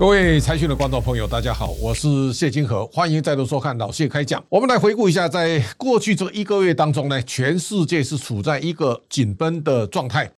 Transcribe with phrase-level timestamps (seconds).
[0.00, 4.42] 各位财讯的观众朋友，大家好，我是谢金河，欢迎再度收看老谢开讲。
[4.48, 10.32] 我们来回顾一下，在过去这一个月当中呢，全世界是处在一个紧绷的状态。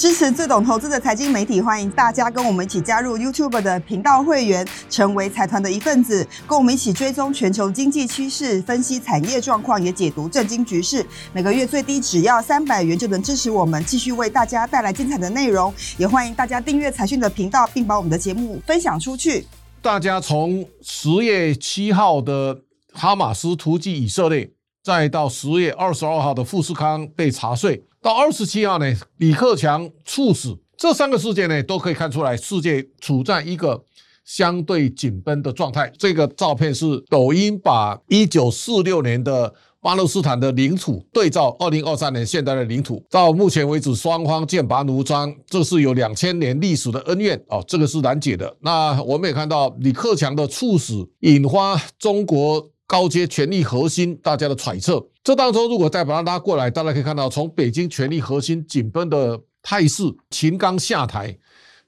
[0.00, 11.04] 支持最懂投资的财经媒体，欢迎大家跟我们一起加入 YouTube 的频道会员，成为财团的一份子，跟我们一起追踪全球经济趋势，分析产业状况，也解读政经局势。
[11.34, 15.70] 每个月最低只要三百元就能支持我们，继续为大家带来精彩的内容。
[15.98, 19.46] 也欢迎大家订阅财讯的频道，并把我们的节目分享出去。
[19.82, 22.58] 大家从十月七号的
[22.94, 24.50] 哈马斯突击以色列，
[24.82, 27.84] 再到十月二十二号的富士康被查税。
[28.02, 33.84] 到二十七号呢，李克强猝死，这三个事件呢，都可以看出来，世界处在一个
[34.24, 35.92] 相对紧绷的状态。
[35.98, 48.56] 这个照片是抖音把一九四六年的巴勒斯坦的领土对照二零二三年现在的领土，到目前为止双方剑拔弩张，这是有两千年历史的恩怨哦，这个是难解的。
[48.60, 52.70] 那我们也看到李克强的猝死，引发中国。
[52.90, 55.00] 高阶权力核心，大家的揣测。
[55.22, 61.38] 这当中，如果再把它拉过来，大家可以看到，从北京权力核心紧绷的态势，秦刚下台，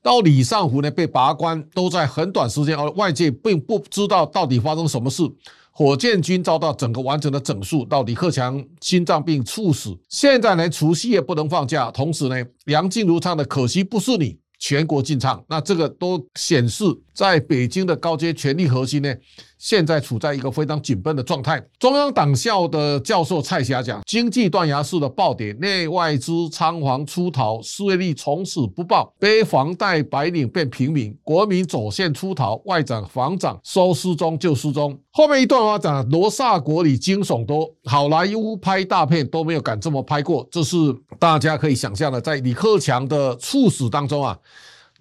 [0.00, 5.24] 到李尚福呢被拔关，都在很短时间，而外界并不知道到底发生什么事。
[5.72, 12.36] 火箭军遭到整个完整的整肃，到李克强心脏病猝死，现在呢除夕夜不能放假，同时呢
[12.66, 19.14] 梁静茹唱的《可惜不是你》全国禁唱，那这个都显示在北京的高阶权力核心呢。
[19.58, 21.64] 现在处在一个非常紧绷的状态。
[21.78, 34.98] 中央党校的教授蔡霞讲，经济断崖式的暴跌，内外资仓皇出逃，失业率从此不报，背房贷白领变平民，国民走线出逃，外涨房涨，收失踪就失踪。
[35.12, 40.76] 后面一段话讲，罗刹国里惊悚多，好莱坞拍大片都没有敢这么拍过，这是
[41.20, 42.20] 大家可以想象的。
[42.20, 44.36] 在李克强的猝死当中啊。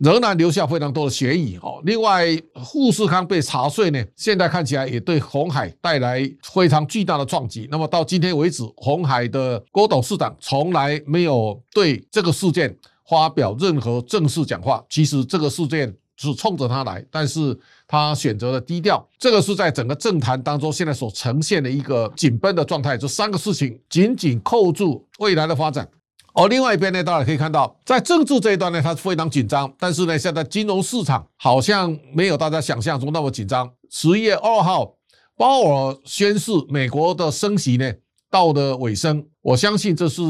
[0.02, 1.80] 仍然留下非常多的嫌疑哦。
[1.86, 2.26] 另外，
[2.66, 7.68] 富士康被查税呢，现在看起来也对红海带来非常巨大的撞击。
[7.70, 12.76] 那么到今天为止，红海的郭董事长从来没有对这个事件
[13.08, 14.84] 发表任何正式讲话。
[14.90, 17.56] 其实这个事件是冲着他来，但是
[17.88, 19.08] 他选择了低调。
[19.20, 22.98] 这个是在整个政坛当中现在所呈现的一个紧绷的状态。
[22.98, 25.88] 这三个事情紧紧扣住未来的发展。
[26.34, 29.72] 而另外一边呢，大家可以看到，在政治这一段呢，它是非常紧张。
[29.78, 33.70] 但是呢，现在金融市场好像没有大家想象中那么紧张。
[33.90, 34.94] 十一月二号，
[35.36, 37.92] 鲍尔宣誓美国的升息呢
[38.30, 40.24] 到了尾声，我相信这是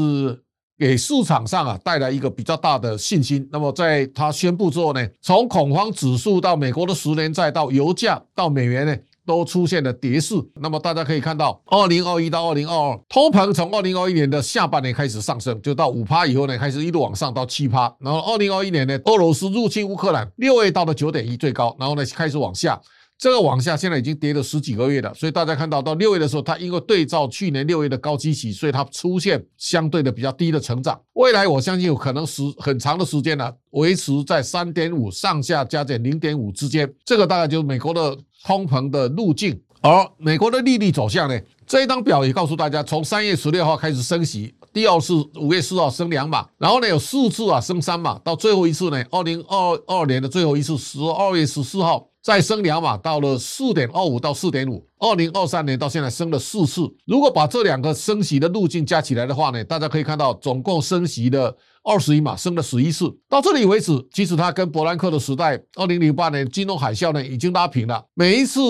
[0.76, 3.48] 给市场上啊带来一个比较大的信心。
[3.52, 8.96] 那么在他宣布之后呢，从恐慌指数到美国的十年债，到油价，到美元呢。
[9.32, 22.78] 都出现了跌势，那么大家可以看到，二零二一到二零二二，通膨从二零二一年的下半年开始上升，就到五趴以后呢，开始一路往上到七趴，然后二零二一年呢，俄罗斯入侵乌克兰，六月到了九点一最高，然后呢开始往下，
[23.18, 31.00] 这个往下现在已经跌了十几个月了，所以大家看到到六月的时候，它因为对照去年六月的高基期，所以它出现相对的比较低的成长。
[31.14, 38.16] 未来我相信有可能时很长的时间呢，维持在三点五上下加减零点五之间，这个大概就是美国的。
[38.44, 41.40] 通膨的路径，而美国的利率走向呢？
[41.66, 56.82] 这一张表也告诉大家，从三月十六号开始升息，第二次五月四号升两码，然后呢有四次啊升三码，到最后一次呢，二零二二年的最后一次十二月十四号再升两码，到了四点二五到四点五，二零二三年到现在升了四次。
[57.06, 61.56] 如果把这两个升息的路径加起来的话呢，大家可以看到总共升息的。
[61.84, 68.00] 二十一码升了十一次，到这里为止，其实它跟伯兰克的时代，二零零八年金融海啸呢已经拉平了。
[68.14, 68.60] 每一次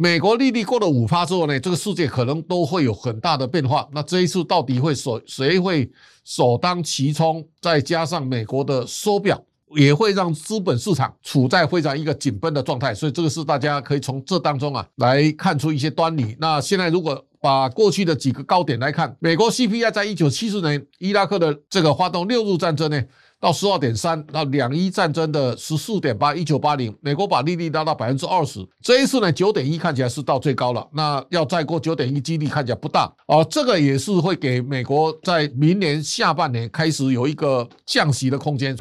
[0.00, 3.88] 美国利率过了五发之后呢，这个世界可能都会有很大的变化。
[3.90, 5.90] 那这一次到底会首谁会
[6.22, 7.44] 首当其冲？
[7.60, 9.42] 再加上美国的缩表，
[9.74, 12.94] 也会让资本市场处在非常一个紧绷的状态。
[12.94, 16.36] 所以这个是大家可以从这当中啊来看出一些端倪。
[16.38, 23.02] 那现在如果把过去的几个高点来看，美国 CPI 在一九七四年伊拉克的这个发动六日战争呢，
[23.40, 38.76] 到十二点三，到两伊战争的十四点八，一九八零，美国把利率拉到百分之二十，这一次呢九点一看起来是到最高了，那要再过九点一，几率看起来不大哦，这个也是会给美国在明年下半年开始有一个降息的空间。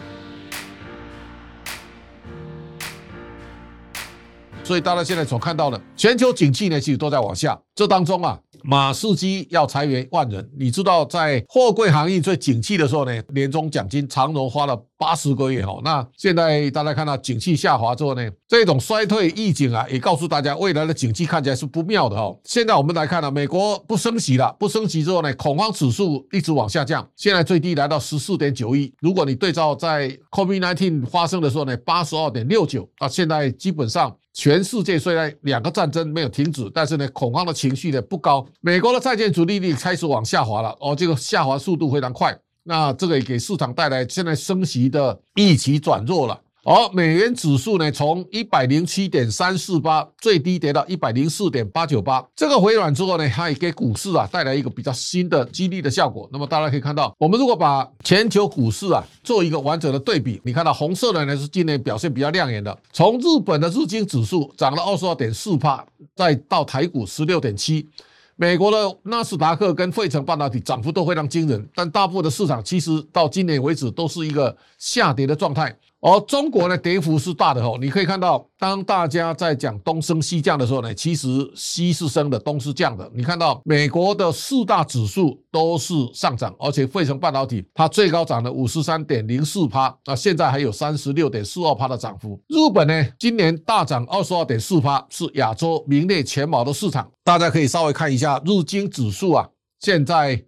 [4.63, 7.57] 所以大家现在所看到的全球景气呢，其实都在往下。
[7.73, 10.47] 这当中啊，马士基要裁员万人。
[10.57, 15.81] 你知道，在货柜行业最景气的时候呢，年终奖金长荣花了八十个月哦。
[15.83, 22.37] 那现在大家看到景气下滑之后呢，这种衰退预警啊，也告诉大家未来的景气看起来是不妙的哦。
[22.43, 28.93] 现在我们来看呢，美国不升息了，不升息之后呢，恐慌指数一直往下降，现在最低来到十四点九一。
[28.99, 34.15] 如果你对照在 COVID-19 发生的时候呢，八十二点六九，啊，现在基本上。
[34.37, 38.45] 全世界虽然两个战争没有停止，但是呢，恐慌的情绪呢不高。
[38.61, 42.37] 美国的债券主利率开始往下滑了，哦，这个下滑速度非常快。
[42.61, 46.39] 那这个也给市场带来现在升息的预期转弱了。
[46.69, 56.27] 而美元指数呢，从一百零七点三四八最低跌到一百零四点八九八，这个回暖之后呢，它也给股市啊带来一个比较新的激励的效果。
[56.29, 65.85] 那么大家可以看到，我们如果把全球股市啊做一个完整的对比，你看到红色的呢是今年表现比较亮眼的，从日本的日经指数涨了二十二点四帕，
[66.17, 67.87] 再到台股十六点七。
[68.35, 75.73] 美国的纳斯达克跟费城半导体涨幅都非常惊人，但大部分的市场其实到今年为止都是一个下跌的状态。
[75.99, 77.75] 而中国呢，跌幅是大的哦。
[77.81, 83.09] 你可以看到，当大家在讲东升西降的时候呢，其实西是升的，东是降的。
[83.15, 92.39] 你看到美国的四大指数都是上涨，而且费城半导体它最高涨了五十三点零四趴，那现在还有三十六点四二趴的涨幅。
[92.47, 97.09] 日本呢，今年大涨二十二点四趴，是亚洲名列前茅的市场。
[97.23, 99.49] 大家可以稍微看一下日经指数啊，
[99.79, 100.39] 现在。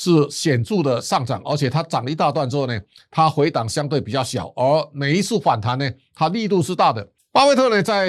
[0.00, 2.80] 是显著的上涨，而且它涨一大段之后呢，
[3.10, 7.06] 它回档相对比较小，而每一次反弹呢，它力度是大的。
[7.30, 8.08] 巴菲特呢，在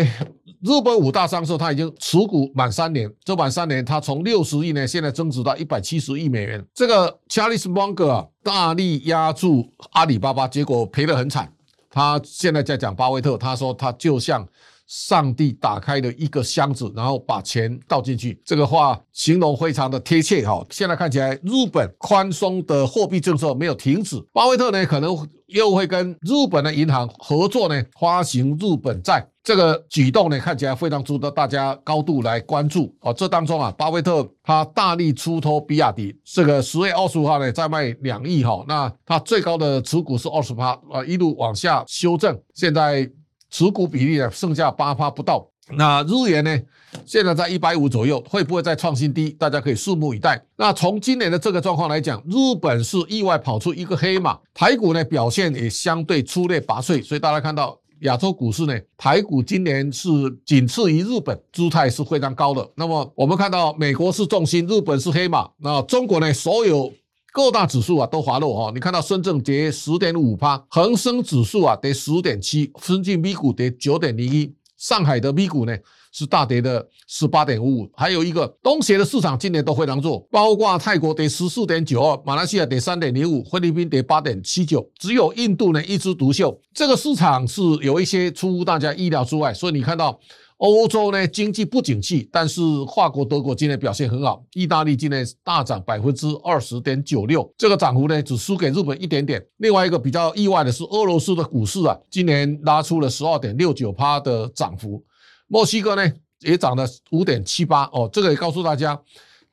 [0.61, 6.65] 日本五大商时候，他已经持股满三年，这满三年，他从六十亿呢，现在增值到一百七十亿美元。
[6.73, 11.51] 这个 Charles Munger，大力压住阿里巴巴，结果赔得很惨。
[11.89, 14.47] 他现在在讲巴菲特，他说他就像。
[14.91, 18.37] 上帝打开了一个箱子，然后把钱倒进去。
[18.43, 20.61] 这个话形容非常的贴切哈。
[20.69, 25.15] 现在看起来，日本宽松的货币政策没有停止，巴菲特呢可能
[25.45, 29.25] 又会跟日本的银行合作呢，发行日本债。
[29.41, 33.13] 这个举动呢看起来非常值得大家高度来关注哦。
[33.13, 43.09] 这当中啊，巴菲特他大力出脱比亚迪，这个十月二十五号呢再卖两亿哈，那他最高的持股是二十八啊，一路往下修正，现在。
[43.51, 45.47] 持股比例呢，剩下八趴不到。
[45.73, 46.59] 那日元呢，
[47.05, 49.29] 现在在一百五左右，会不会再创新低？
[49.31, 50.41] 大家可以拭目以待。
[50.57, 57.03] 那从今年的这个状况来讲，日本是意外跑出一个黑马，台股呢表现也相对出类拔萃。
[57.03, 60.09] 所以大家看到亚洲股市呢，台股今年是
[60.45, 62.67] 仅次于日本，姿态是非常高的。
[62.75, 66.91] 那么我们看到美国是重心，日本是黑马，那中国呢，所有。
[67.33, 75.73] 各大指数啊都滑落哈，你看到深圳跌十点五趴，恒生指数啊跌十点七，深圳 B 股跌九点零一，上海的 B 股呢
[76.11, 90.19] 是大跌的十八点五五，还有一个东协的市场今年都非常弱，包括泰国跌十四点九二，马来西亚跌三点零五，菲律宾跌八点七九，只有印度呢一枝独秀，这个市场是有一些出乎大家意料之外，所以你看到。
[90.61, 92.61] 欧洲呢经济不景气，但是
[92.95, 99.43] 法国、德国今年表现很好，意大利今年大涨百分之二十点九六，这个涨幅呢只输给日本一点点。
[99.57, 105.03] 另外一个比较意外的是，俄罗斯的股市啊，今年拉出了十二点六九趴的涨幅，
[105.47, 106.07] 墨西哥呢
[106.41, 109.01] 也涨了五点七八哦，这个也告诉大家。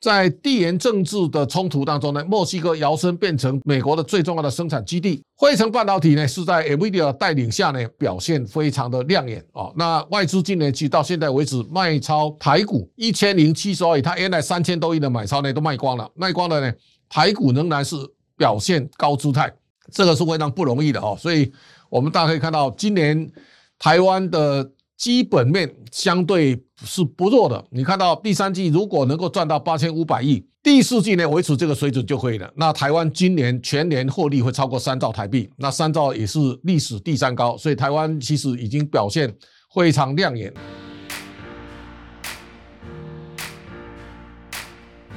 [0.01, 5.21] 在地缘政治的冲突当中呢，墨西哥摇身变成美国的最重要的生产基地。
[5.35, 9.73] 汇成半导体呢是在 Nvidia 带领下呢表现非常的亮眼哦。
[9.75, 16.73] 那外资今年其实到现在为止卖超台股一千零七十亿，它原来三千多亿的买超呢都卖光了，卖光了呢，
[17.09, 17.95] 台股仍然是
[18.37, 19.51] 表现高姿态，
[19.91, 21.17] 这个是非常不容易的哦。
[21.19, 21.51] 所以
[21.89, 23.29] 我们大家可以看到，今年
[23.77, 24.71] 台湾的。
[24.99, 27.63] 基本面相对是不弱的。
[27.71, 32.51] 你看到第三季如果能够赚到八千五百亿，第四季呢维持这个水准就可以了。
[32.55, 39.33] 那台湾今年全年获利会超过三兆台币，那三兆也是历史第三高，所以台湾其实已经表现
[39.73, 40.53] 非常亮眼。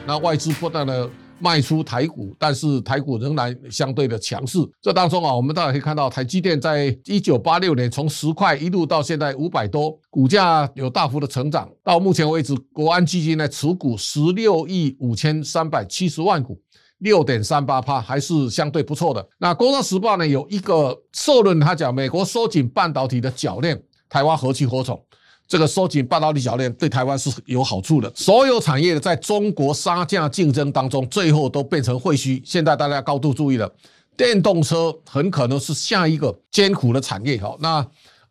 [0.07, 1.09] 那外资不断的。
[1.43, 4.59] 卖出台股，但是台股仍然相对的强势。
[4.81, 11.69] 这当中啊，我们大家可以看到，台积电在一九八六年从十块一路到现在五百多，股价有大幅的成长。
[11.83, 16.57] 到目前为止，国安基金呢持股十六亿五千三百七十万股，
[16.99, 19.27] 六点三八帕，还是相对不错的。
[19.39, 25.05] 那《工商时报》呢有一个社论，他讲美国收紧半导体的铰链，台湾何去何从？
[25.49, 28.11] 这个收紧半导体铰链对台湾是有好处的。
[28.15, 32.41] 所有产业在中国杀价竞争当中，最后都变成废墟。
[32.45, 33.71] 现在大家高度注意了，
[34.17, 37.37] 电动车很可能是下一个艰苦的产业。
[37.37, 37.87] 哈，那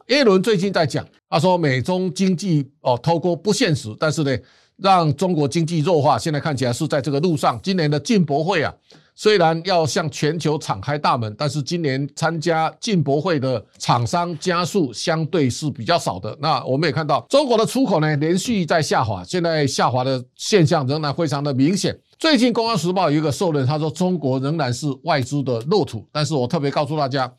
[0.07, 4.35] 耶伦最近在讲，他说美中经济哦脱钩不现实，但是呢，
[4.77, 7.59] 让中国经济弱化，现在看起来是在这个路上。
[7.61, 8.73] 今年的进博会啊，
[9.21, 16.35] 虽然要向全球敞开大门，但是今年参加进博会的厂商加速相对是比较少的。
[16.41, 21.95] 那我们也看到中国的出口呢连续在下滑，现在下滑的现象仍然非常的明显。
[22.17, 27.31] 最近《公安时报》有一个受人，他说中国仍然是外资的乐土，但是我特别告诉大家。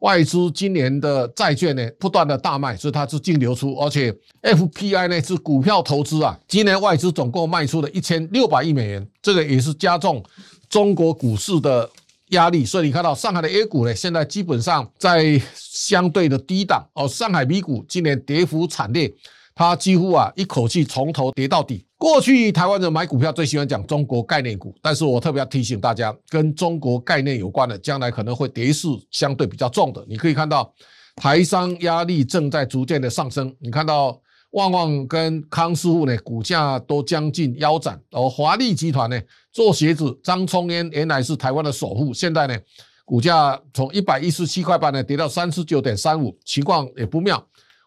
[0.00, 4.10] 外资今年的债券呢不断的大卖，所以它是净流出，而且
[4.42, 10.22] FPI 呢是股票投资啊，今年外资总共卖出了一千六百亿美元，这个也是加重
[10.70, 11.90] 中国股市的
[12.28, 12.64] 压力。
[12.64, 19.12] 所以你看到上海的 A 股呢，现在基本上在相对的低档哦，上海 B 股今年跌幅惨烈。
[19.52, 21.84] 它几乎啊一口气从头跌到底。
[21.98, 30.02] 过去台湾人买股票最喜欢讲中国概念股，但是我特别要提醒大家，跟中国概念有关的，将来可能会跌势相对比较重的。
[30.08, 30.72] 你可以看到
[31.16, 33.54] 台商压力正在逐渐的上升。
[33.58, 34.18] 你看到
[34.50, 38.00] 旺旺跟康师傅呢，股价都将近腰斩。
[38.10, 39.20] 而华丽集团呢，
[39.52, 42.56] 做鞋子，张聪烟原来是台湾的首富，现在呢，
[43.04, 47.44] 股价从一百一十七块半呢跌到三十九点三五，情况也不妙。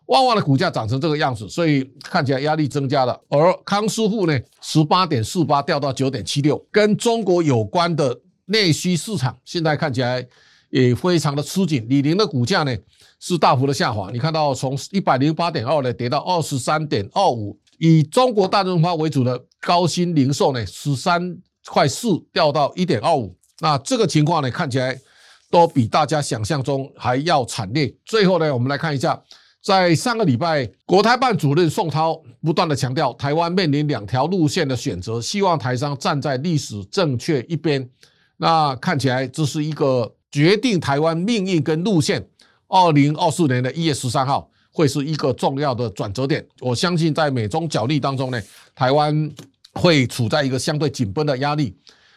[0.07, 3.19] 旺旺的股价涨成这个样子，所以看起来压力增加了。
[3.29, 10.25] 而康师傅呢，十八点四八掉到九点七六，跟中国有关的内需市场现在看起来
[10.73, 11.85] 也非常的吃紧。
[11.87, 12.75] 李宁的股价呢
[13.19, 17.55] 是大幅的下滑，你看到从一百零八点二呢跌到二十三点二五。
[17.77, 21.37] 以中国大润发为主的高新零售呢，十三
[21.67, 23.35] 块四掉到一点二五。
[23.59, 24.99] 那这个情况呢，看起来
[25.51, 27.93] 都比大家想象中还要惨烈。
[28.03, 29.21] 最后呢，我们来看一下。
[29.61, 37.89] 在上个礼拜，国台办主任宋涛不断的强调，台湾面临两条路线的选择，希望台商站在历史正确一边。
[38.35, 42.21] 那看起来这是一个决定台湾命运跟路线。
[42.67, 46.45] 二零二四年的一月十三号会是一个重要的转折点。
[46.59, 48.41] 我相信在美中角力当中呢，
[48.75, 49.31] 台湾
[49.73, 51.73] 会处在一个相对紧绷的压力。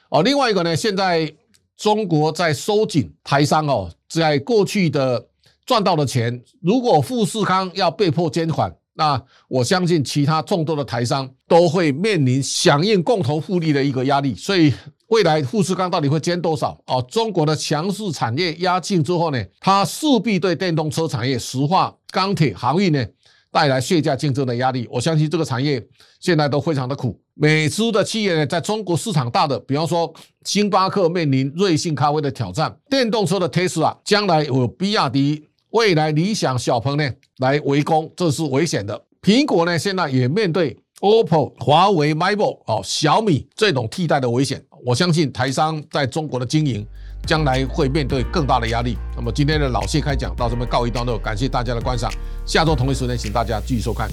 [0.08, 1.32] 哦，另外一个呢，现在
[1.76, 5.24] 中国在收紧台商哦，在过去的。
[5.66, 14.32] 赚到的钱，如果富士康要被迫捐款，那我相信其他众多的台商都会面临响应共同富利的一个压力。
[14.36, 14.72] 所以
[15.08, 16.78] 未来富士康到底会捐多少？
[16.86, 23.06] 哦，中国的强势产业压境之后呢，它势必对电动车产业、石化、钢铁、航运呢
[23.52, 24.88] 带来血价竞争的压力。
[24.90, 25.80] 我相信这个产业
[26.18, 27.18] 现在都非常的苦。
[27.34, 30.12] 美资的企业呢，在中国市场大的，比方说
[30.44, 35.46] 星巴克面临瑞幸咖啡的挑战，电动车的 Tesla 将来有比亚迪。
[35.70, 38.98] 未来理想小鹏呢来围攻，这是危险的。
[39.20, 44.64] 苹果呢现在也面对 OPPO、华为、mobile 哦小米这种替代的危险。
[44.84, 46.86] 我相信台商在中国的经营
[47.26, 48.96] 将来会面对更大的压力。
[49.16, 52.10] 那么今天的老谢开讲到这边告一段落，感谢大家的观赏。
[52.44, 54.08] 下周同一时间，请大家继续收看。